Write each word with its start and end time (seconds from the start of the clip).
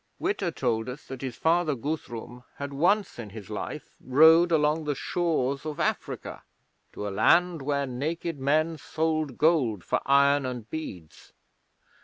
Witta 0.17 0.51
told 0.51 0.89
us 0.89 1.05
that 1.05 1.21
his 1.21 1.35
father 1.35 1.75
Guthrum 1.75 2.43
had 2.55 2.73
once 2.73 3.19
in 3.19 3.29
his 3.29 3.51
life 3.51 3.95
rowed 4.03 4.51
along 4.51 4.85
the 4.85 4.95
shores 4.95 5.63
of 5.63 5.79
Africa 5.79 6.41
to 6.93 7.07
a 7.07 7.11
land 7.13 7.61
where 7.61 7.85
naked 7.85 8.39
men 8.39 8.79
sold 8.79 9.37
gold 9.37 9.83
for 9.83 10.01
iron 10.07 10.43
and 10.43 10.67
beads. 10.71 11.33